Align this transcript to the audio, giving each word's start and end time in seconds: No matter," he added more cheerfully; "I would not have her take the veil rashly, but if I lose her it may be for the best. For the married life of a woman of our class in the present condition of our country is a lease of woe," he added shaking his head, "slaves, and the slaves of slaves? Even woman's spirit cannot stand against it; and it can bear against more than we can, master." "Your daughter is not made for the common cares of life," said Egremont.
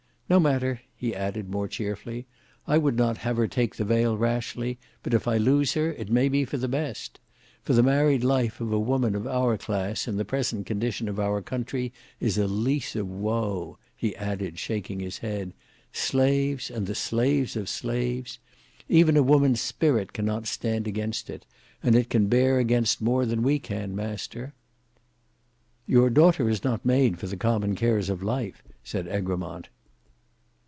No 0.31 0.39
matter," 0.39 0.79
he 0.95 1.13
added 1.13 1.49
more 1.49 1.67
cheerfully; 1.67 2.25
"I 2.65 2.77
would 2.77 2.95
not 2.95 3.17
have 3.17 3.35
her 3.35 3.49
take 3.49 3.75
the 3.75 3.83
veil 3.83 4.15
rashly, 4.17 4.79
but 5.03 5.13
if 5.13 5.27
I 5.27 5.35
lose 5.35 5.73
her 5.73 5.91
it 5.91 6.09
may 6.09 6.29
be 6.29 6.45
for 6.45 6.55
the 6.57 6.69
best. 6.69 7.19
For 7.63 7.73
the 7.73 7.83
married 7.83 8.23
life 8.23 8.61
of 8.61 8.71
a 8.71 8.79
woman 8.79 9.13
of 9.13 9.27
our 9.27 9.57
class 9.57 10.07
in 10.07 10.15
the 10.15 10.23
present 10.23 10.65
condition 10.65 11.09
of 11.09 11.19
our 11.19 11.41
country 11.41 11.91
is 12.21 12.37
a 12.37 12.47
lease 12.47 12.95
of 12.95 13.09
woe," 13.11 13.77
he 13.93 14.15
added 14.15 14.57
shaking 14.57 15.01
his 15.01 15.17
head, 15.17 15.51
"slaves, 15.91 16.69
and 16.71 16.87
the 16.87 16.95
slaves 16.95 17.57
of 17.57 17.67
slaves? 17.67 18.39
Even 18.87 19.25
woman's 19.25 19.59
spirit 19.59 20.13
cannot 20.13 20.47
stand 20.47 20.87
against 20.87 21.29
it; 21.29 21.45
and 21.83 21.93
it 21.93 22.09
can 22.09 22.27
bear 22.27 22.57
against 22.57 23.01
more 23.01 23.25
than 23.25 23.43
we 23.43 23.59
can, 23.59 23.93
master." 23.97 24.53
"Your 25.85 26.09
daughter 26.09 26.47
is 26.49 26.63
not 26.63 26.85
made 26.85 27.19
for 27.19 27.27
the 27.27 27.35
common 27.35 27.75
cares 27.75 28.09
of 28.09 28.23
life," 28.23 28.63
said 28.81 29.09
Egremont. 29.09 29.67